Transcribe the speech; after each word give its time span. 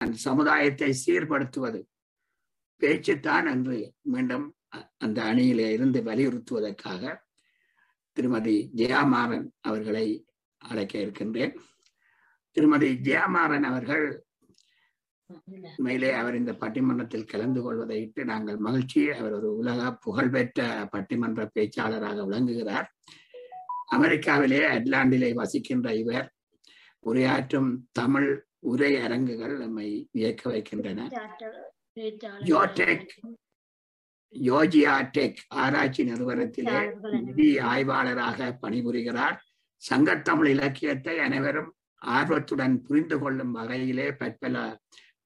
அந்த 0.00 0.16
சமுதாயத்தை 0.16 0.96
சீர்படுத்துவது 1.06 1.84
பேச்சுத்தான் 2.80 3.50
என்று 3.50 3.92
மீண்டும் 4.00 4.56
அ- 4.76 4.90
அந்த 4.98 5.22
அணியிலே 5.22 5.70
இருந்து 5.70 6.00
வலியுறுத்துவதற்காக 6.02 7.16
திருமதி 8.12 8.70
ஜெயாமாறன் 8.74 9.50
அவர்களை 9.60 10.24
அழைக்க 10.58 10.98
இருக்கின்றேன். 10.98 11.60
திருமதி 12.50 12.98
ஜெயாமாறன் 13.02 13.62
அவர்கள் 13.62 14.26
உண்மையிலே 15.76 16.12
அவர் 16.12 16.34
இந்த 16.34 16.52
பட்டிமன்றத்தில் 16.52 17.26
கலந்து 17.26 17.62
கொள்வதை 17.62 18.00
இட்டு 18.00 18.24
நாங்கள் 18.24 18.56
மகிழ்ச்சி. 18.56 19.10
அவர் 19.10 19.32
ஒரு 19.32 19.56
உலக 19.56 19.94
புகழ்பெற்ற 19.94 20.88
பட்டிமன்ற 20.92 21.48
பேச்சாளராக 21.54 22.24
விளங்குகிறார். 22.24 22.94
அமெரிக்காவிலே 23.92 24.60
அட்லாண்டிலே 24.68 25.34
வசிக்கின்ற 25.34 25.94
இவர் 25.94 26.34
உரையாற்றும் 27.06 27.78
தமிழ் 27.92 28.48
உரை 28.62 28.92
அரங்குகள் 28.96 29.54
நம்மை 29.58 29.88
வியக்க 30.16 30.42
வைக்கின்றன. 30.52 31.08
யோஜியா 34.34 34.94
டெக் 35.16 35.40
ஆராய்ச்சி 35.62 36.02
நிறுவனத்திலே 36.04 36.78
நிதி 37.20 37.48
ஆய்வாளராக 37.72 38.58
பணிபுரிகிறார். 38.62 39.36
சங்கத்தமிழ் 39.82 40.50
இலக்கியத்தை 40.54 41.14
அனைவரும் 41.18 41.70
ஆர்வத்துடன் 42.02 42.76
புரிந்து 42.82 43.16
கொள்ளும் 43.18 43.52
வகையிலே 43.52 44.06
பற்பல 44.12 44.56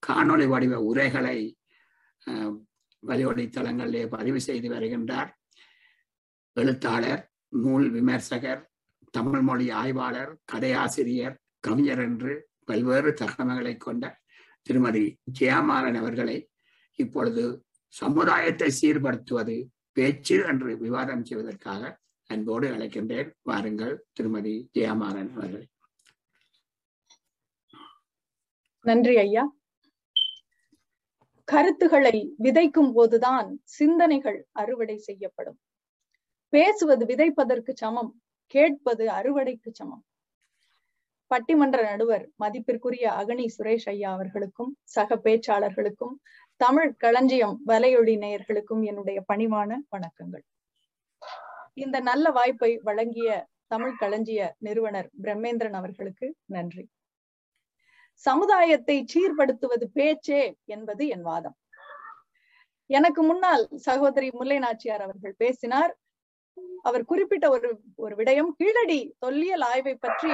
காணொளி 0.07 0.47
வடிவ 0.49 0.81
உரைகளை 0.91 1.39
வலியொலி 3.03 3.45
தளங்களிலே 3.57 4.03
பதிவு 4.07 4.41
செய்து 4.41 4.69
வருகின்றார். 4.69 5.31
எழுத்தாளர் 6.57 7.23
நூல் 7.63 7.89
விமர்சகர் 7.91 8.63
தமிழ் 9.11 9.41
மொழி 9.41 9.67
ஆய்வாளர் 9.83 10.33
கதையாசிரியர் 10.53 11.37
கவிஞர் 11.61 12.03
என்று 12.09 12.33
பல்வேறு 12.65 13.13
தகவல்களை 13.13 13.77
கொண்ட 13.77 14.21
திருமதி 14.63 15.19
ஜெயமாறன் 15.41 15.99
அவர்களை 15.99 16.51
இப்பொழுது 16.99 17.65
சமுதாயத்தை 17.89 18.69
சீர்படுத்துவது 18.81 19.57
பேச்சு 19.93 20.45
என்று 20.45 20.79
விவாதம் 20.79 21.25
செய்வதற்காக 21.25 21.99
அன்போடு 22.31 22.77
அழைக்கின்றேன். 22.77 23.31
வாருங்கள் 23.43 24.07
திருமதி 24.13 24.71
ஜெயமாறன் 24.75 25.33
அவர்களை. 25.33 25.69
நன்றி 28.81 29.19
ஐயா. 29.19 29.45
கருத்துகளை 31.45 32.35
விதைக்கும் 32.43 32.93
போதுதான் 32.93 33.61
சிந்தனைகள் 33.65 34.47
அறுவடை 34.53 34.99
செய்யப்படும். 34.99 35.59
பேசுவது 36.49 37.05
விதைப்பதற்கு 37.05 37.73
சமம் 37.75 38.23
கேட்பது 38.47 39.07
அறுவடைக்கு 39.09 39.71
சமம். 39.73 40.05
பட்டிமன்ற 41.31 41.79
நடுவர் 41.91 42.25
மதிப்பிற்குரிய 42.43 43.07
அகனி 43.21 43.47
சுரேஷ் 43.57 43.89
ஐயா 43.93 44.11
அவர்களுக்கும் 44.13 44.73
சக 44.95 45.17
பேச்சாளர்களுக்கும் 45.25 46.15
தமிழ் 46.61 46.93
களஞ்சியம் 46.97 47.55
வலையொலி 47.67 48.15
நேயர்களுக்கும் 48.25 48.83
என்னுடைய 48.83 49.19
பணிவான 49.33 49.71
வணக்கங்கள். 49.91 50.45
இந்த 51.75 51.97
நல்ல 52.01 52.31
வாய்ப்பை 52.31 52.71
வழங்கிய 52.83 53.31
தமிழ் 53.67 53.97
களஞ்சிய 53.97 54.41
நிறுவனர் 54.59 55.09
பிரம்மேந்திரன் 55.23 55.77
அவர்களுக்கு 55.81 56.27
நன்றி. 56.47 56.85
சமுதாயத்தை 58.25 58.97
சீர்படுத்துவது 59.13 59.87
பேச்சே 59.99 60.43
என்பது 60.65 61.05
என் 61.09 61.27
வாதம். 61.31 61.57
எனக்கு 62.91 63.23
முன்னால் 63.23 63.65
சகோதரி 63.89 64.29
முல்லை 64.31 64.59
நாச்சியார் 64.59 65.05
அவர்கள் 65.07 65.35
பேசினார். 65.37 65.93
அவர் 66.83 67.05
குறிப்பிட்ட 67.05 67.47
ஒரு 67.51 67.69
ஒரு 67.97 68.15
விடயம் 68.17 68.53
கீழடி 68.59 69.01
தொல்லியல் 69.19 69.65
ஆய்வை 69.71 69.95
பற்றி 69.97 70.33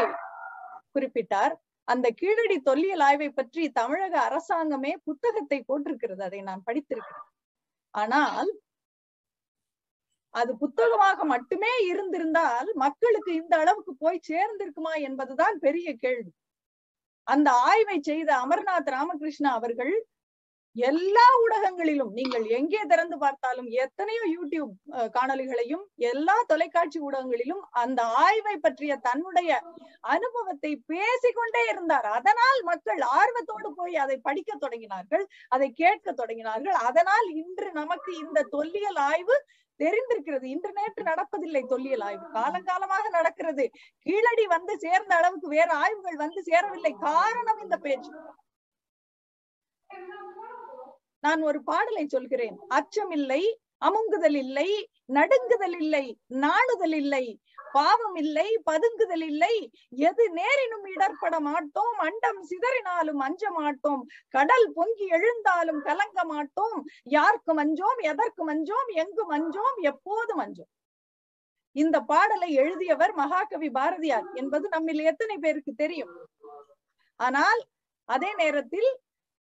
குறிப்பிட்டார். 0.94 1.55
அந்த 1.88 2.06
கீழடி 2.10 2.56
தொல்லியல் 2.62 3.05
ஆய்வை 3.08 3.28
பற்றி 3.30 3.62
தமிழக 3.70 4.14
அரசாங்கமே 4.28 4.92
புத்தகத்தை 5.05 5.58
போட்டிருக்கிறது. 5.69 6.22
அதை 6.22 6.41
நான் 6.42 6.66
படித்திருக்கிறேன். 6.66 7.27
ஆனால் 7.94 8.50
அது 10.34 10.52
புத்தகமாக 10.56 11.24
மட்டுமே 11.24 11.72
இருந்திருந்தால் 11.92 12.68
மக்களுக்கு 12.74 13.30
இந்த 13.34 13.55
அளவுக்கு 13.58 13.92
போய் 13.96 14.27
சேர்ந்திருக்குமா 14.29 14.95
என்பதுதான் 15.08 15.56
பெரிய 15.58 15.89
கேள்வி. 15.96 16.30
அந்த 17.27 17.48
ஆய்வை 17.70 17.96
செய்த 18.00 18.30
அமர்நாத் 18.45 18.90
ராமகிருஷ்ணா 18.96 19.50
அவர்கள் 19.52 19.95
எல்லா 20.77 21.25
ஊடகங்களிலும் 21.42 22.11
நீங்கள் 22.19 22.45
எங்கே 22.58 22.81
திறந்து 22.91 23.17
பார்த்தாலும் 23.23 23.69
எத்தனையோ 23.85 24.25
யூடியூப் 24.36 24.73
காணொலிகளையும் 25.17 25.39
காணொளிகளையும் 25.41 25.85
எல்லா 26.11 26.36
தொலைக்காட்சி 26.51 26.98
ஊடகங்களிலும் 27.07 27.63
அந்த 27.83 28.01
ஆய்வை 28.25 28.55
பற்றிய 28.57 28.92
தன்னுடைய 29.07 29.51
அனுபவத்தை 30.14 30.73
பேசிக்கொண்டே 30.92 31.63
இருந்தார். 31.73 32.07
அதனால் 32.19 32.61
மக்கள் 32.70 33.03
ஆர்வத்தோடு 33.20 33.70
போய் 33.79 33.97
அதை 34.05 34.17
படிக்க 34.29 34.51
தொடங்கினார்கள் 34.64 35.25
அதை 35.57 35.69
கேட்க 35.83 36.14
தொடங்கினார்கள். 36.20 36.77
அதனால் 36.89 37.29
இன்று 37.42 37.70
நமக்கு 37.80 38.13
இந்த 38.25 38.47
தொல்லியல் 38.57 39.01
ஆய்வு 39.11 39.36
தெரிந்திருக்கிறது. 39.80 40.47
இன்று 40.55 40.73
நேற்று 40.79 41.03
நடப்பதில்லை 41.11 41.63
தொல்லியல் 41.73 42.05
ஆய்வு. 42.09 42.25
காலங்காலமாக 42.39 43.05
நடக்கிறது. 43.19 43.67
கீழடி 44.07 44.47
வந்து 44.57 44.75
சேர்ந்த 44.86 45.14
அளவுக்கு 45.20 45.48
வேற 45.57 45.69
ஆய்வுகள் 45.85 46.23
வந்து 46.25 46.42
சேரவில்லை. 46.51 46.92
காரணம் 47.09 47.63
இந்த 47.67 47.79
பேச்சு. 47.86 48.13
நான் 51.25 51.41
ஒரு 51.42 51.58
பாடலை 51.63 52.05
சொல்கிறேன். 52.07 52.57
அச்சமில்லை 52.79 53.42
அமுங்குதல் 53.83 54.39
இல்லை 54.45 54.69
நடுங்குதல் 55.08 55.77
இல்லை 55.83 56.07
நாணுதல் 56.42 56.97
இல்லை 57.03 57.25
பாவம் 57.75 58.17
இல்லை 58.17 58.47
பதுங்குதல் 58.67 59.25
இல்லை 59.29 59.55
எது 60.09 60.25
நேரினும் 60.39 60.86
இடர்பட 60.95 61.35
மாட்டோம் 61.41 61.98
அண்டம் 62.07 62.41
சிதறினாலும் 62.51 63.20
அஞ்ச 63.20 63.51
மாட்டோம் 63.51 64.03
கடல் 64.35 64.67
பொங்கி 64.73 65.07
எழுந்தாலும் 65.19 65.80
கலங்க 65.89 66.20
மாட்டோம் 66.25 66.77
யாருக்கும் 67.17 67.61
அஞ்சோம் 67.64 68.01
எதற்கு 68.11 68.45
அஞ்சோம் 68.55 68.91
எங்கும் 69.03 69.33
அஞ்சோம் 69.39 69.79
எப்போதும் 69.92 70.42
அஞ்சோம் 70.45 70.70
இந்த 71.77 71.97
பாடலை 72.03 72.51
எழுதியவர் 72.55 73.13
மகாகவி 73.14 73.69
பாரதியார் 73.70 74.29
என்பது 74.35 74.67
நம்மில் 74.69 75.03
எத்தனை 75.05 75.36
பேருக்கு 75.39 75.73
தெரியும்? 75.75 76.14
ஆனால் 77.20 77.61
அதே 78.09 78.30
நேரத்தில் 78.35 78.91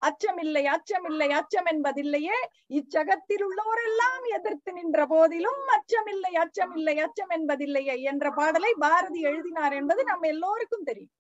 அச்சமில்லை 0.02 0.64
அச்சமில்லை 0.66 1.30
அச்சம் 1.30 1.66
என்பதில்லையே 1.66 2.38
இச்சகத்தில் 2.68 3.44
உள்ளோரெல்லாம் 3.48 4.26
எதிர்த்து 4.38 4.72
நின்ற 4.74 5.06
போதிலும் 5.06 5.62
அச்சமில்லை 5.76 6.34
அச்சமில்லை 6.44 6.96
அச்சம் 7.00 7.30
என்பதில்லையே 7.30 7.96
என்ற 8.02 8.32
பாடலை 8.32 8.74
பாரதி 8.74 9.22
எழுதினார் 9.22 9.74
என்பது 9.74 10.04
நம்ம 10.04 10.28
எல்லோருக்கும் 10.28 10.84
தெரியும். 10.84 11.14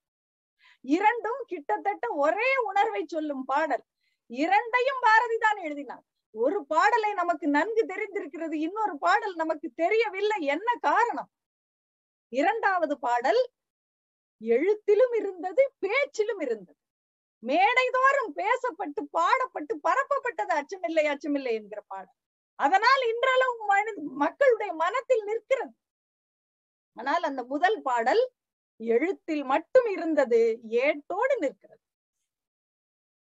இரண்டும் 0.85 1.41
கிட்டத்தட்ட 1.45 2.05
ஒரே 2.15 2.49
உணர்வை 2.65 3.03
சொல்லும் 3.07 3.45
பாடல். 3.45 3.83
இரண்டையும் 4.31 5.01
பாரதி 5.01 5.37
தான் 5.37 5.57
எழுதினார். 5.57 6.05
ஒரு 6.35 6.65
பாடலை 6.65 7.13
நமக்கு 7.13 7.47
நன்கு 7.47 7.83
தெரிந்திருக்கிறது 7.85 8.55
இன்னொரு 8.59 8.97
பாடல் 8.97 9.35
நமக்கு 9.35 9.67
தெரியவில்லை 9.75 10.39
என்ன 10.39 10.69
காரணம்? 10.81 11.29
இரண்டாவது 12.33 12.95
பாடல் 12.99 13.41
எழுத்திலும் 14.41 15.13
இருந்தது 15.13 15.63
பேச்சிலும் 15.79 16.39
இருந்தது. 16.39 16.79
மேடைதோறும் 17.43 18.31
பேசப்பட்டு 18.35 19.01
பாடப்பட்டு 19.17 19.73
பரப்பப்பட்டது 19.87 20.53
அச்சமில்லை 20.59 21.05
அச்சமில்லை 21.05 21.53
என்கிற 21.53 21.81
பாடல். 21.87 22.15
அதனால் 22.59 23.03
இன்றளவு 23.11 23.55
மனு 23.65 23.91
மக்களுடைய 24.23 24.71
மனத்தில் 24.75 25.23
நிற்கிறது. 25.23 25.73
ஆனால் 26.97 27.23
அந்த 27.23 27.41
முதல் 27.43 27.79
பாடல் 27.81 28.23
எழுத்தில் 28.79 29.43
மட்டும் 29.45 29.87
இருந்தது 29.95 30.41
ஏட்டோடு 30.83 31.35
நிற்கிறது. 31.39 31.81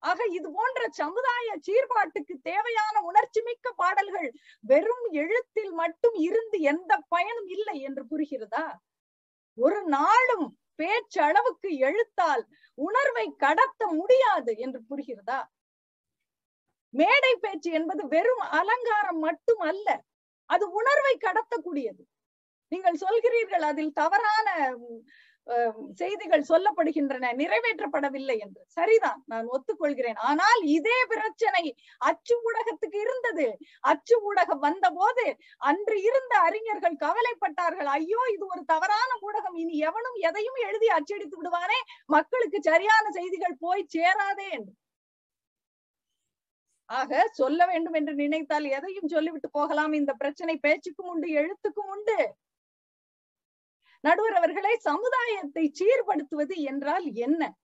ஆக 0.04 0.20
இது 0.38 0.48
போன்ற 0.52 0.82
சமுதாய 0.92 1.48
சீர்பாட்டுக்கு 1.68 2.36
தேவையான 2.42 2.96
உணர்ச்சி 3.02 3.42
மிக்க 3.42 3.68
பாடல்கள் 3.74 4.30
வெறும் 4.64 5.06
எழுத்தில் 5.24 5.74
மட்டும் 5.74 6.18
இருந்து 6.28 6.58
எந்த 6.74 6.92
பயனும் 7.08 7.50
இல்லை 7.50 7.76
என்று 7.82 8.04
புரிகிறதா? 8.12 8.66
ஒரு 9.58 9.80
நாளும் 9.90 10.48
பேச்சளவுக்கு 10.80 11.70
எழுத்தால் 11.88 12.44
உணர்வை 12.78 13.26
கடத்த 13.38 13.88
முடியாது 13.88 14.58
என்று 14.58 14.80
புரிகிறதா? 14.90 15.40
மேடை 16.94 17.34
பேச்சு 17.36 17.72
என்பது 17.72 18.08
வெறும் 18.08 18.44
அலங்காரம் 18.60 19.20
மட்டும் 19.20 19.62
அல்ல 19.72 19.88
அது 20.50 20.66
உணர்வை 20.72 21.14
கடத்தக்கூடியது. 21.18 22.04
நீங்கள் 22.72 23.02
சொல்கிறீர்கள் 23.06 23.66
அதில் 23.72 23.94
தவறான 23.94 24.48
செய்திகள் 26.00 26.48
சொல்லப்படுகின்றன 26.50 27.30
நிறைவேற்றப்படவில்லை 27.40 28.36
என்று. 28.46 28.62
சரிதான் 28.78 29.20
நான் 29.32 29.48
ஒத்துக்கொள்கிறேன். 29.56 30.20
ஆனால் 30.30 30.62
இதே 30.78 30.98
பிரச்சனை 31.14 31.64
அச்சு 32.10 32.36
ஊடகத்துக்கு 32.48 33.00
இருந்தது. 33.06 33.48
அச்சு 33.92 34.16
ஊடகம் 34.30 34.64
வந்த 34.68 34.90
போது 35.00 35.26
அன்று 35.70 35.98
இருந்த 36.10 36.34
அறிஞர்கள் 36.48 37.02
கவலைப்பட்டார்கள். 37.06 37.90
ஐயோ 37.98 38.22
இது 38.36 38.46
ஒரு 38.54 38.64
தவறான 38.74 39.10
ஊடகம். 39.28 39.58
இனி 39.64 39.78
எவனும் 39.90 40.20
எதையும் 40.30 40.60
எழுதி 40.68 40.90
அச்சடித்து 40.98 41.38
விடுவானே? 41.42 41.80
மக்களுக்கு 42.18 42.62
சரியான 42.72 43.06
செய்திகள் 43.20 43.62
போய் 43.66 43.90
சேராதே 43.98 44.48
என்று. 44.60 44.74
ஆக 46.90 47.12
சொல்ல 47.40 47.66
வேண்டும் 47.72 47.96
என்று 48.00 48.14
நினைத்தால் 48.24 48.66
எதையும் 48.78 49.12
சொல்லிவிட்டு 49.16 49.50
போகலாம். 49.60 49.94
இந்த 50.00 50.12
பிரச்சனை 50.22 50.56
பேச்சுக்கும் 50.66 51.12
உண்டு 51.14 51.28
எழுத்துக்கும் 51.42 51.92
உண்டு. 51.96 52.18
நடுவர் 54.02 54.34
அவர்களை 54.34 54.78
சமுதாயத்தை 54.78 55.72
சீர்படுத்துவது 55.80 56.56
என்றால் 56.56 57.14
என்ன? 57.14 57.56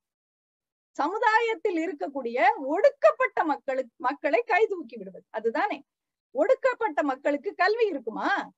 சமுதாயத்தில் 0.91 1.77
இருக்கக்கூடிய 1.77 2.37
ஒடுக்கப்பட்ட 2.57 3.43
மக்களுக்கு 3.43 3.93
மக்களை 3.97 4.43
கைதூக்கி 4.47 4.97
விடுவது. 4.97 5.25
அதுதானே. 5.29 5.83
ஒடுக்கப்பட்ட 6.31 7.03
மக்களுக்கு 7.03 7.53
கல்வி 7.53 7.85
இருக்குமா? 7.85 8.51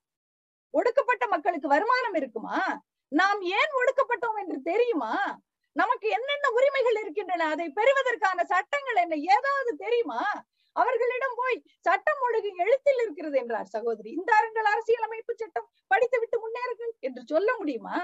ஒடுக்கப்பட்ட 0.69 1.27
மக்களுக்கு 1.27 1.67
வருமானம் 1.67 2.13
இருக்குமா? 2.13 2.81
நாம் 3.07 3.41
ஏன் 3.41 3.71
ஒடுக்கப்பட்டோம் 3.81 4.39
என்று 4.39 4.61
தெரியுமா? 4.61 5.39
நமக்கு 5.71 6.09
என்னென்ன 6.09 6.49
உரிமைகள் 6.49 7.01
இருக்கின்றன? 7.01 7.45
அதை 7.45 7.69
பெறுவதற்கான 7.69 8.43
சட்டங்கள் 8.43 8.95
என்ன? 8.95 9.15
ஏதாவது 9.15 9.75
தெரியுமா? 9.75 10.47
அவர்களிடம் 10.71 11.33
போய் 11.35 11.63
சட்டம் 11.79 12.19
ஒழுங்கு 12.21 12.51
எழுத்தில் 12.55 12.95
இருக்கிறது 12.95 13.37
என்றார் 13.37 13.65
சகோதரி. 13.65 14.15
இந்தாருங்கள் 14.15 14.69
அரசியலமைப்பு 14.73 15.33
சட்டம் 15.35 15.69
படித்து 15.87 16.19
விட்டு 16.19 16.37
முன்னேறுங்கள் 16.39 16.91
என்று 16.99 17.17
சொல்ல 17.31 17.49
முடியுமா? 17.59 17.97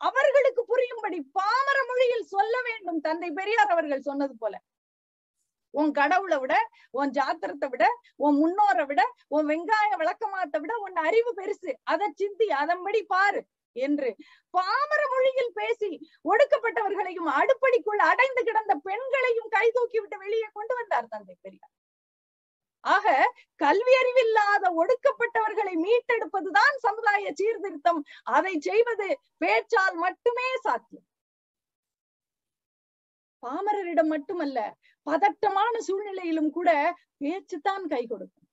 அவர்களுக்கு 0.00 0.62
புரியும்படி 0.72 1.18
பாமர 1.38 1.78
மொழியில் 1.88 2.30
சொல்ல 2.34 2.54
வேண்டும். 2.68 3.00
தந்தை 3.06 3.28
பெரியார் 3.38 3.72
அவர்கள் 3.74 4.06
சொன்னது 4.08 4.34
போல. 4.42 4.54
உன் 5.74 5.90
கடவுளை 5.98 6.36
விட 6.42 6.54
உன் 6.98 7.10
ஜாத்திரத்தை 7.18 7.66
விட 7.72 7.84
உன் 8.24 8.36
முன்னோரை 8.42 8.84
விட 8.90 9.02
உன் 9.34 9.46
வெங்காய 9.50 9.90
விளக்கமாத்தை 10.00 10.58
விட 10.62 10.72
உன் 10.86 10.96
அறிவு 11.06 11.32
பெருசு. 11.40 11.72
அதை 11.92 12.08
சிந்தி 12.20 12.48
அதன்படி 12.62 13.00
பாரு 13.12 13.42
என்று 13.76 14.08
பாமர 14.54 15.02
மொழியில் 15.12 15.52
பேசி 15.58 15.90
ஒடுக்கப்பட்டவர்களையும் 16.30 17.30
அடுப்படிக்குள் 17.40 18.02
அடைந்து 18.10 18.42
கிடந்த 18.48 18.74
பெண்களையும் 18.88 19.52
கை 19.56 19.66
தூக்கி 19.76 19.98
விட்டு 20.00 20.18
வெளியே 20.24 20.48
கொண்டு 20.58 20.74
வந்தார் 20.80 21.12
தந்தை 21.14 21.36
பெரியார். 21.44 21.74
ஆக 22.84 23.06
கல்வி 23.56 23.94
அறிவில்லாத 24.00 24.64
ஒடுக்கப்பட்டவர்களை 24.80 25.74
மீட்டெடுப்பதுதான் 25.86 26.74
சமுதாய 26.78 27.32
சீர்திருத்தம். 27.34 28.00
அதை 28.22 28.54
செய்வது 28.60 29.08
பேச்சால் 29.44 29.94
மட்டுமே 29.94 30.48
சாத்தியம். 30.60 31.06
பாமரரிடம் 33.42 34.10
மட்டுமல்ல 34.14 34.58
பதட்டமான 35.06 35.74
சூழ்நிலையிலும் 35.80 36.50
கூட 36.50 36.70
பேச்சுத்தான் 37.24 37.84
கை 37.88 38.06
கொடுக்கும். 38.06 38.48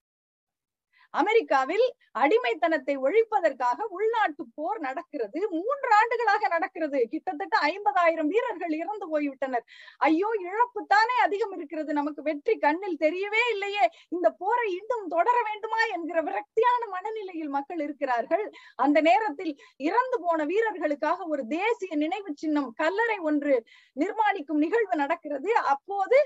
அமெரிக்காவில் 1.13 1.85
அடிமைத்தனத்தை 2.11 2.95
ஒழிப்பதற்காக 2.97 3.79
உள்நாட்டு 3.97 4.43
போர் 4.55 4.79
நடக்கிறது. 4.79 5.39
மூன்று 5.55 5.89
ஆண்டுகளாக 5.99 6.47
நடக்கிறது. 6.47 6.99
கிட்டத்தட்ட 7.09 7.55
ஐம்பதாயிரம் 7.71 8.29
வீரர்கள் 8.33 8.73
இறந்து 8.81 9.05
போய்விட்டனர். 9.13 9.65
ஐயோ 9.97 10.29
இழப்பு 10.49 10.85
தானே 10.85 11.15
அதிகம் 11.17 11.51
இருக்கிறது. 11.51 11.93
நமக்கு 11.93 12.21
வெற்றி 12.21 12.55
கண்ணில் 12.57 12.97
தெரியவே 12.97 13.43
இல்லையே. 13.53 13.85
இந்த 14.09 14.29
போரை 14.31 14.67
இன்னும் 14.79 15.05
தொடர 15.07 15.37
வேண்டுமா 15.49 15.81
என்கிற 15.95 16.21
விரக்தியான 16.21 16.81
மனநிலையில் 16.95 17.49
மக்கள் 17.49 17.79
இருக்கிறார்கள். 17.79 18.45
அந்த 18.75 19.01
நேரத்தில் 19.01 19.53
இறந்து 19.77 20.19
போன 20.19 20.45
வீரர்களுக்காக 20.45 21.27
ஒரு 21.27 21.47
தேசிய 21.47 21.95
நினைவு 21.95 22.31
சின்னம் 22.35 22.73
கல்லறை 22.73 23.17
ஒன்று 23.19 23.55
நிர்மாணிக்கும் 23.95 24.63
நிகழ்வு 24.65 24.95
நடக்கிறது. 24.95 25.51
அப்போது 25.55 26.17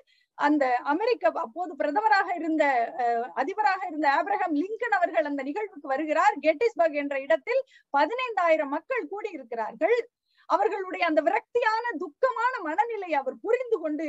அந்த 0.47 0.63
அமெரிக்க 0.93 1.31
அப்போது 1.43 1.71
பிரதமராக 1.81 2.27
இருந்த 2.39 2.63
அதிபராக 3.41 3.81
இருந்த 3.89 4.07
ஆப்ரஹாம் 4.17 4.55
லிங்கன் 4.61 4.95
அவர்கள் 4.99 5.27
அந்த 5.29 5.41
நிகழ்வுக்கு 5.49 5.87
வருகிறார். 5.93 6.35
கெட்டிஸ்பர்க் 6.45 6.97
என்ற 7.03 7.15
இடத்தில் 7.25 7.61
பதினைந்தாயிரம் 7.97 8.73
மக்கள் 8.75 9.09
கூடியிருக்கிறார்கள். 9.13 9.97
அவர்களுடைய 10.55 11.03
அந்த 11.09 11.19
விரக்தியான 11.27 11.85
துக்கமான 12.03 12.53
மனநிலை 12.67 13.11
அவர் 13.19 13.37
புரிந்து 13.45 13.77
கொண்டு 13.83 14.07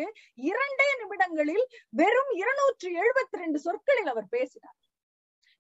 இரண்டே 0.50 0.88
நிமிடங்களில் 1.00 1.64
வெறும் 2.00 2.32
இருநூற்று 2.40 2.88
எழுபத்தி 3.02 3.42
ரெண்டு 3.42 3.58
சொற்களில் 3.66 4.10
அவர் 4.14 4.32
பேசினார். 4.36 4.78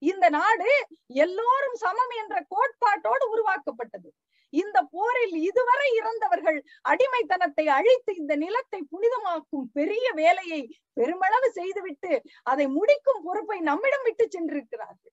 இந்த 0.02 0.26
நாடு 0.38 0.70
எல்லோரும் 1.24 1.76
சமம் 1.84 2.14
என்ற 2.22 2.36
கோட்பாட்டோடு 2.54 3.24
உருவாக்கப்பட்டது. 3.34 4.10
இந்த 4.60 4.78
போரில் 4.94 5.36
இதுவரை 5.48 5.88
இறந்தவர்கள் 6.00 6.58
அடிமைத்தனத்தை 6.92 7.66
அழித்து 7.78 8.12
இந்த 8.16 8.36
நிலத்தை 8.36 8.80
புனிதமாக்கும் 8.92 9.66
பெரிய 9.78 10.06
வேலையை 10.22 10.60
பெருமளவு 11.00 11.48
செய்துவிட்டு 11.52 12.12
அதை 12.52 12.66
முடிக்கும் 12.78 13.24
பொறுப்பை 13.26 13.58
நம்மிடம் 13.70 14.06
விட்டு 14.08 14.26
சென்றிருக்கிறார்கள். 14.28 15.12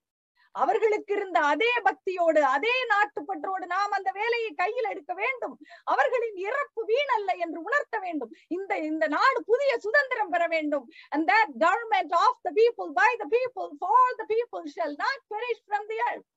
அவர்களுக்கு 0.56 1.12
இருந்த 1.16 1.40
அதே 1.52 1.72
பக்தியோடு 1.88 2.42
அதே 2.56 2.76
நாட்டுப்பற்றோடு 2.92 3.66
நாம் 3.74 3.96
அந்த 3.98 4.10
வேலையை 4.20 4.52
கையில் 4.54 4.90
எடுக்க 4.94 5.14
வேண்டும். 5.14 5.56
அவர்களின் 5.84 6.38
இறப்பு 6.48 6.82
வீணல்ல 6.92 7.36
என்று 7.46 7.60
உணர்த்த 7.68 7.98
வேண்டும். 8.00 8.32
இந்த 8.58 8.72
இந்த 8.90 9.08
நாடு 9.08 9.40
புதிய 9.52 9.72
சுதந்திரம் 9.86 10.34
பெற 10.36 10.44
வேண்டும். 10.48 10.88
And 11.12 11.24
that 11.32 11.50
government 11.66 12.12
of 12.26 12.34
the 12.48 12.54
people 12.62 12.90
by 12.94 13.12
the 13.24 13.30
people 13.38 13.70
for 13.84 14.02
the 14.22 14.28
people 14.34 14.66
shall 14.76 14.96
not 15.06 15.20
perish 15.34 15.62
from 15.70 15.86
the 15.92 16.00
earth. 16.10 16.28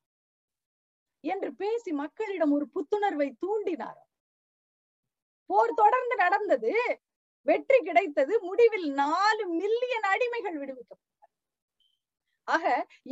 என்று 1.25 1.51
பேசி 1.55 1.91
மக்களிடம் 1.93 2.53
ஒரு 2.53 2.67
புத்துணர்வை 2.75 3.29
தூண்டினார். 3.43 4.01
போர் 5.51 5.73
தொடர்ந்து 5.75 6.17
நடந்தது. 6.17 6.73
வெற்றி 7.47 7.79
கிடைத்தது. 7.83 8.35
முடிவில் 8.41 8.89
நாலு 8.95 9.45
மில்லியன் 9.61 10.07
அடிமைகள் 10.13 10.59
விடுவிக்கப்பட்டனர் 10.63 11.09
ஆக 12.49 12.65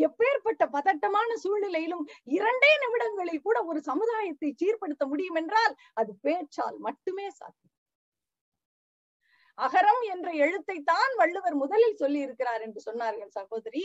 எப்பேற்பட்ட 0.07 0.63
பதட்டமான 0.77 1.31
சூழ்நிலையிலும் 1.37 2.05
இரண்டே 2.37 2.73
நிமிடங்களில் 2.83 3.45
கூட 3.45 3.59
ஒரு 3.65 3.81
சமுதாயத்தை 3.83 4.51
சீர்படுத்த 4.63 5.05
முடியும் 5.07 5.39
என்றால் 5.43 5.75
அது 5.95 6.13
பேச்சால் 6.23 6.79
மட்டுமே 6.79 7.27
சாத்தியம். 7.31 7.70
அகரம் 9.65 10.03
என்ற 10.15 10.29
எழுத்தை 10.45 10.77
தான் 10.93 11.13
வள்ளுவர் 11.21 11.57
முதலில் 11.63 11.99
சொல்லி 12.03 12.21
இருக்கிறார் 12.27 12.63
என்று 12.67 12.81
சொன்னார்கள் 12.89 13.31
சகோதரி. 13.39 13.85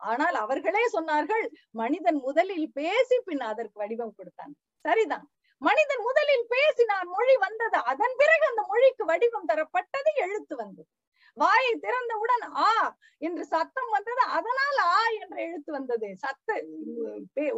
ஆனால் 0.00 0.36
அவர்களே 0.44 0.84
சொன்னார்கள் 0.96 1.44
மனிதன் 1.82 2.20
முதலில் 2.28 2.66
பேசி 2.78 3.18
பின் 3.28 3.44
அதற்கு 3.50 3.78
வடிவம் 3.82 4.16
கொடுத்தான். 4.18 4.54
சரிதான். 4.84 5.26
மனிதன் 5.62 6.02
முதலில் 6.08 6.46
பேசினான் 6.52 7.08
மொழி 7.16 7.34
வந்தது 7.46 7.78
அதன் 7.92 8.14
பிறகு 8.20 8.44
அந்த 8.50 8.62
மொழிக்கு 8.72 9.04
வடிவம் 9.12 9.48
தரப்பட்டது 9.50 10.10
எழுத்து 10.24 10.54
வந்தது. 10.56 10.88
வாயை 11.36 11.72
திறந்தவுடன் 11.84 12.44
ஆ 12.64 12.70
என்று 13.18 13.44
சத்தம் 13.54 13.90
வந்தது 13.96 14.22
அதனால் 14.38 14.78
ஆ 14.94 15.02
என்ற 15.22 15.36
எழுத்து 15.48 15.70
வந்தது. 15.72 16.08
சத்த 16.24 16.48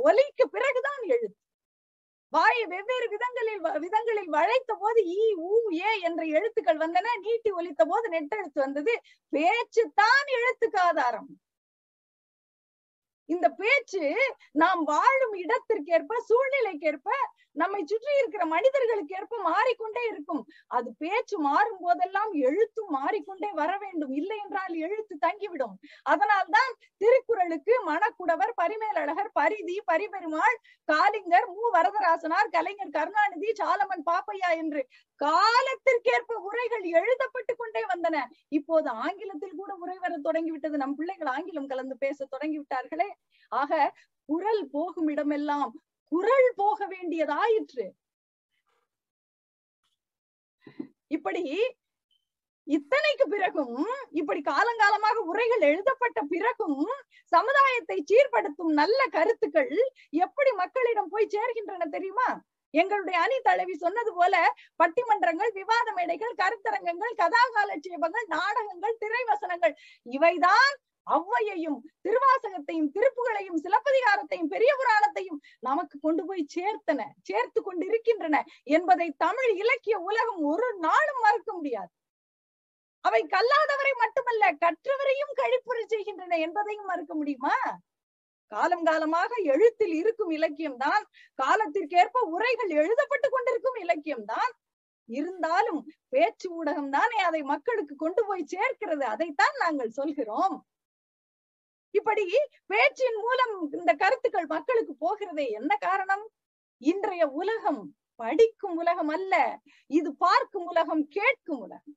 ஒலிக்கு 0.09 0.45
பிறகுதான் 0.57 1.03
எழுத்து. 1.15 1.42
வாயை 2.33 2.65
வெவ்வேறு 2.67 3.07
விதங்களில் 3.15 3.63
விதங்களில் 3.85 4.31
வளைத்த 4.31 4.73
போது 4.75 5.01
ஈ 5.17 5.23
ஊ 5.49 5.51
ஏ 5.79 5.91
என்ற 6.01 6.23
எழுத்துக்கள் 6.37 6.83
வந்தன. 6.85 7.13
நீட்டி 7.21 7.51
ஒலித்த 7.53 7.83
போது 7.85 8.07
நெட்டெழுத்து 8.09 8.61
வந்தது. 8.61 8.95
பேச்சு 9.33 9.85
தான் 9.95 10.29
எழுத்துக்கு 10.39 10.79
ஆதாரம். 10.89 11.29
இந்த 13.29 13.47
பேச்சு 13.61 14.03
நாம் 14.53 14.81
வாழும் 14.85 15.35
இடத்திற்கேற்ப 15.43 16.15
சூழ்நிலைக்கேற்ப 16.29 17.09
நம்மை 17.53 17.81
சுற்றி 17.83 18.13
இருக்கிற 18.19 18.43
மனிதர்களுக்கு 18.47 19.15
ஏற்ப 19.19 19.39
மாறிக்கொண்டே 19.43 20.03
இருக்கும். 20.11 20.43
அது 20.69 20.89
பேச்சு 20.99 21.37
மாறும் 21.39 21.81
போதெல்லாம் 21.81 22.33
எழுத்தும் 22.49 22.91
மாறிக்கொண்டே 22.91 23.51
வர 23.53 23.71
வேண்டும். 23.79 24.13
இல்லை 24.13 24.37
என்றால் 24.45 24.75
எழுத்து 24.77 25.15
தங்கிவிடும். 25.27 25.75
அதனால்தான் 26.03 26.73
திருக்குறளுக்கு 26.97 27.75
மணக்குடவர் 27.87 28.53
பரிமேலழகர் 28.57 29.31
பரிதி 29.33 29.77
பரிபெருமாள் 29.91 30.57
காலிங்கர் 30.89 31.49
மு. 31.53 31.61
வரதராசனார் 31.77 32.53
கலைஞர் 32.57 32.95
கருணாநிதி 32.97 33.51
சாலமன் 33.61 34.07
பாப்பையா 34.11 34.51
என்று 34.57 34.83
காலத்திற்கேற்ப 35.25 36.37
உரைகள் 36.49 36.85
எழுதப்பட்டு 36.99 37.53
கொண்டே 37.61 37.83
வந்தன. 37.93 38.17
இப்போது 38.59 38.89
ஆங்கிலத்தில் 39.05 39.59
கூட 39.61 39.73
உரை 39.83 39.97
வர 40.05 40.19
தொடங்கிவிட்டது. 40.29 40.77
நம் 40.83 40.97
பிள்ளைகள் 41.01 41.33
ஆங்கிலம் 41.37 41.71
கலந்து 41.73 41.97
பேச 42.05 42.27
தொடங்கி 42.35 42.59
விட்டார்களே 42.61 43.09
ஆக 43.53 43.73
குரல் 44.29 44.65
போகும் 44.75 45.11
இடமெல்லாம் 45.15 45.71
குரல் 46.13 46.49
போக 46.63 46.87
வேண்டியதாயிற்று. 46.95 47.87
இப்படி 51.17 51.45
இத்தனைக்கு 52.67 53.25
பிறகும் 53.33 53.79
இப்படி 54.21 54.41
காலங்காலமாக 54.51 55.23
உரைகள் 55.31 55.65
எழுதப்பட்ட 55.71 56.19
பிறகும் 56.33 56.81
சமுதாயத்தை 57.33 57.97
சீர்படுத்தும் 58.11 58.73
நல்ல 58.81 59.01
கருத்துக்கள் 59.17 59.73
எப்படி 60.25 60.51
மக்களிடம் 60.63 61.11
போய் 61.15 61.33
சேர்கின்றன 61.35 61.89
தெரியுமா? 61.97 62.29
எங்களுடைய 62.75 63.17
அணி 63.21 63.39
தலைவி 63.41 63.75
சொன்னது 63.75 64.13
போல 64.15 64.35
பட்டிமன்றங்கள் 64.81 65.53
விவாத 65.53 65.89
மேடைகள் 65.93 66.39
கருத்தரங்கங்கள் 66.39 67.19
கதாகாலட்சேபங்கள் 67.19 68.27
நாடகங்கள் 68.29 69.01
திரைவசனங்கள் 69.01 69.75
இவைதான் 70.07 70.73
அவ்வையையும் 71.07 71.79
திருவாசகத்தையும் 72.05 72.91
திருப்புகளையும் 72.95 73.61
சிலப்பதிகாரத்தையும் 73.65 74.51
பெரிய 74.51 74.73
புராணத்தையும் 74.77 75.41
நமக்கு 75.61 75.97
கொண்டு 76.01 76.23
போய் 76.25 76.51
சேர்த்தன 76.55 77.01
சேர்த்து 77.23 77.61
கொண்டிருக்கின்றன 77.63 78.37
என்பதை 78.71 79.09
தமிழ் 79.17 79.51
இலக்கிய 79.55 79.97
உலகம் 80.01 80.43
ஒரு 80.45 80.69
நாளும் 80.79 81.21
மறுக்க 81.21 81.51
முடியாது. 81.53 81.93
அவை 83.05 83.23
கல்லாதவரை 83.35 83.93
மட்டுமல்ல 84.03 84.45
கற்றவரையும் 84.65 85.33
கழிப்புரை 85.41 85.85
செய்கின்றன 85.87 86.39
என்பதையும் 86.39 86.91
மறுக்க 86.93 87.13
முடியுமா? 87.15 87.57
காலம் 88.55 88.85
காலமாக 88.89 89.31
எழுத்தில் 89.53 89.95
இருக்கும் 90.01 90.33
இலக்கியம் 90.39 90.81
தான். 90.87 91.05
காலத்திற்கேற்ப 91.43 92.25
உரைகள் 92.35 92.73
எழுதப்பட்டு 92.81 93.29
கொண்டிருக்கும் 93.31 93.79
இலக்கியம் 93.85 94.27
தான். 94.35 94.53
இருந்தாலும் 95.09 95.81
பேச்சு 96.13 96.47
ஊடகம் 96.59 96.91
தானே 96.97 97.19
அதை 97.29 97.41
மக்களுக்கு 97.53 97.95
கொண்டு 98.05 98.23
போய் 98.29 98.51
சேர்க்கிறது. 98.55 99.05
அதைத்தான் 99.15 99.57
நாங்கள் 99.65 99.97
சொல்கிறோம். 99.99 100.57
இப்படி 101.95 102.25
பேச்சின் 102.73 103.19
மூலம் 103.25 103.55
இந்த 103.79 103.93
கருத்துக்கள் 104.03 104.47
மக்களுக்கு 104.55 104.93
போகிறதே 105.05 105.47
என்ன 105.59 105.73
காரணம்? 105.87 106.25
இன்றைய 106.83 107.25
உலகம் 107.41 107.83
படிக்கும் 108.21 108.77
உலகம் 108.83 109.13
அல்ல 109.17 109.35
இது 109.99 110.11
பார்க்கும் 110.25 110.67
உலகம் 110.73 111.05
கேட்கும் 111.17 111.61
உலகம். 111.67 111.97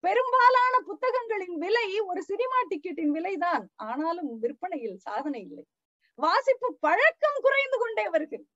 பெரும்பாலான 0.00 0.80
புத்தகங்களின் 0.80 1.56
விலை 1.58 2.00
ஒரு 2.00 2.22
சினிமா 2.22 2.58
டிக்கெட்டின் 2.70 3.12
விலைதான். 3.16 3.64
ஆனாலும் 3.74 4.38
விற்பனையில் 4.38 4.96
சாதனை 4.96 5.40
இல்லை. 5.40 5.64
வாசிப்பு 6.14 6.76
பழக்கம் 6.80 7.38
குறைந்து 7.40 7.78
கொண்டே 7.78 8.08
வருகிறது. 8.08 8.48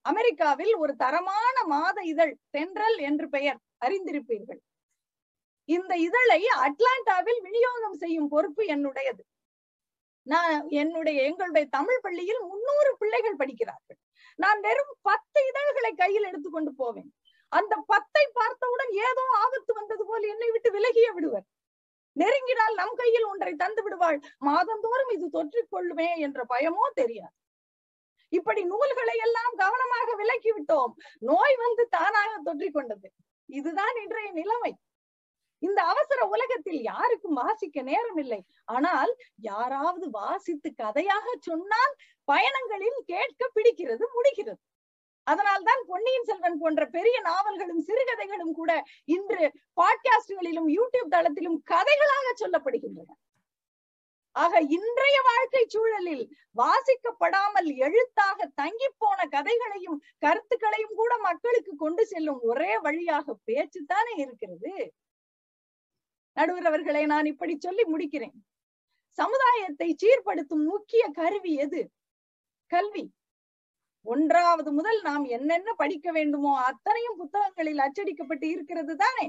அமெரிக்காவில் 0.00 0.74
ஒரு 0.74 0.96
தரமான 0.96 1.64
மாத 1.64 2.02
இதழ் 2.02 2.36
தென்றல் 2.50 2.98
என்று 2.98 3.28
பெயர் 3.28 3.58
அறிந்திருப்பீர்கள். 3.84 4.60
இந்த 5.64 5.96
இதழை 5.96 6.42
அட்லாண்டாவில் 6.56 7.40
விநியோகம் 7.42 7.94
செய்யும் 7.94 8.28
பொறுப்பு 8.28 8.64
என்னுடையது. 8.64 9.22
நான் 10.22 10.68
என்னுடைய 10.68 11.22
எங்களுடைய 11.22 11.68
தமிழ் 11.70 12.00
பள்ளியில் 12.00 12.40
முன்னூறு 12.40 12.96
பிள்ளைகள் 12.98 13.36
படிக்கிறார்கள். 13.36 13.98
நான் 14.36 14.60
வெறும் 14.60 14.96
பத்து 15.02 15.46
இதழ்களை 15.48 15.92
கையில் 15.94 16.22
எடுத்துக்கொண்டு 16.22 16.74
போவேன். 16.74 17.14
அந்த 17.58 17.74
பத்தை 17.92 18.24
பார்த்தவுடன் 18.38 18.92
ஏதோ 19.08 19.24
ஆபத்து 19.42 19.72
வந்தது 19.78 20.04
போல் 20.08 20.24
என்னை 20.32 20.48
விட்டு 20.54 20.70
விலகிய 20.76 21.08
விடுவர். 21.16 21.46
நெருங்கினால் 22.16 22.74
நம் 22.80 22.96
கையில் 23.00 23.26
ஒன்றை 23.30 23.52
தந்து 23.62 23.82
விடுவாள். 23.84 24.18
மாதந்தோறும் 24.48 25.12
இது 25.16 25.26
தொற்றிக் 25.36 25.72
கொள்ளுமே 25.74 26.08
என்ற 26.26 26.40
பயமோ 26.52 26.84
தெரியாது. 27.00 27.34
இப்படி 28.32 28.62
நூல்களை 28.72 29.16
எல்லாம் 29.26 29.54
கவனமாக 29.62 30.08
விலக்கி 30.20 30.50
விட்டோம். 30.56 30.92
நோய் 31.30 31.56
வந்து 31.64 31.82
தானாக 31.96 32.32
தொற்றிக் 32.48 32.76
கொண்டது 32.76 33.08
இதுதான் 33.48 33.96
இன்றைய 34.04 34.28
நிலைமை. 34.40 34.72
இந்த 35.62 35.80
அவசர 35.92 36.20
உலகத்தில் 36.34 36.80
யாருக்கும் 36.90 37.38
வாசிக்க 37.40 37.82
நேரம் 37.90 38.18
இல்லை 38.22 38.38
ஆனால் 38.76 39.12
யாராவது 39.50 40.06
வாசித்து 40.18 40.70
கதையாக 40.82 41.26
சொன்னால் 41.48 41.94
பயணங்களில் 42.28 42.98
கேட்க 43.12 43.50
பிடிக்கிறது 43.56 44.04
முடிகிறது. 44.16 44.60
அதனால்தான் 45.24 45.84
பொன்னியின் 45.86 46.24
செல்வன் 46.24 46.58
போன்ற 46.58 46.86
பெரிய 46.86 47.20
நாவல்களும் 47.20 47.80
சிறுகதைகளும் 47.80 48.52
கூட 48.52 48.84
இன்று 49.04 49.52
பாட்காஸ்டுகளிலும் 49.76 50.68
யூடியூப் 50.68 51.10
தளத்திலும் 51.10 51.58
கதைகளாக 51.70 52.26
சொல்லப்படுகின்றன. 52.40 53.12
ஆக 54.30 54.60
இன்றைய 54.60 55.20
வாழ்க்கை 55.24 55.64
சூழலில் 55.68 56.36
வாசிக்கப்படாமல் 56.56 57.76
எழுத்தாக 57.76 58.52
தங்கி 58.54 58.88
போன 58.98 59.26
கதைகளையும் 59.26 60.02
கருத்துக்களையும் 60.18 60.94
கூட 60.94 61.18
மக்களுக்கு 61.18 61.76
கொண்டு 61.76 62.06
செல்லும் 62.06 62.40
ஒரே 62.40 62.78
வழியாக 62.78 63.36
பேச்சு 63.44 63.84
தானே 63.84 64.14
இருக்கிறது. 64.14 64.94
நடுவர் 66.32 66.66
அவர்களை 66.66 67.06
நான் 67.06 67.24
இப்படி 67.24 67.56
சொல்லி 67.58 67.82
முடிக்கிறேன். 67.82 68.34
சமுதாயத்தை 69.10 69.96
சீர்படுத்தும் 70.02 70.64
முக்கிய 70.64 71.08
கருவி 71.12 71.54
எது? 71.54 71.90
கல்வி. 72.66 73.12
ஒன்றாவது 74.04 74.70
முதல் 74.72 75.00
நாம் 75.02 75.24
என்னென்ன 75.28 75.72
படிக்க 75.72 76.08
வேண்டுமோ 76.12 76.52
அத்தனையும் 76.62 77.16
புத்தகங்களில் 77.16 77.78
அச்சடிக்கப்பட்டு 77.78 78.46
இருக்கிறது 78.48 78.94
தானே? 78.96 79.26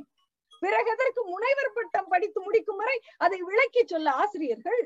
பிறகு 0.61 0.89
அதற்கு 0.91 1.21
முனைவர் 1.25 1.73
பட்டம் 1.73 2.07
படித்து 2.07 2.39
முடிக்கும் 2.41 2.77
வரை 2.77 2.97
அதை 3.17 3.39
விளக்கி 3.41 3.81
சொல்ல 3.85 4.11
ஆசிரியர்கள் 4.13 4.81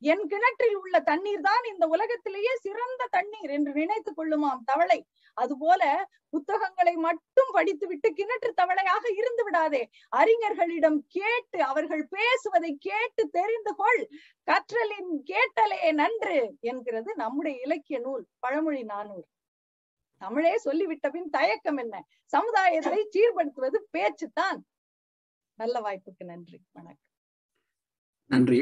என் 0.00 0.26
கிணற்றில் 0.26 0.76
உள்ள 0.76 1.00
தண்ணீர் 1.00 1.40
தான் 1.40 1.64
இந்த 1.64 1.86
உலகத்திலேயே 1.86 2.56
சிறந்த 2.56 3.06
தண்ணீர் 3.10 3.50
என்று 3.50 3.72
நினைத்துக் 3.72 4.20
கொள்ளுமாம் 4.20 4.62
தவளை. 4.64 5.06
அதுபோல 5.34 6.08
புத்தகங்களை 6.28 6.94
மட்டும் 6.94 7.50
படித்துவிட்டு 7.52 8.12
கிணற்று 8.12 8.52
தவளையாக 8.56 9.12
இருந்து 9.16 9.44
விடாதே. 9.44 9.90
அறிஞர்களிடம் 10.16 10.98
கேட்டு 11.08 11.62
அவர்கள் 11.62 12.06
பேசுவதை 12.06 12.76
கேட்டு 12.80 13.28
தெரிந்து 13.28 13.74
கொள். 13.74 14.08
கற்றலின் 14.42 15.22
கேட்டலே 15.22 15.92
நன்று 15.92 16.56
என்கிறது 16.60 17.14
நம்முடைய 17.14 17.58
இலக்கிய 17.62 17.98
நூல் 17.98 18.26
பழமொழி 18.38 18.82
நானூறு. 18.82 19.26
தமிழே 20.18 20.54
சொல்லிவிட்ட 20.64 21.10
பின் 21.10 21.30
தயக்கம் 21.30 21.76
என்ன? 21.76 22.04
சமுதாயத்தை 22.24 23.08
சீர்படுத்துவது 23.10 23.78
பேச்சுத்தான். 23.98 24.58
நல்ல 25.54 25.80
வாய்ப்புக்கு 25.80 26.24
நன்றி. 26.24 26.60
வணக்கம். 26.72 27.02
நன்றி. 28.30 28.56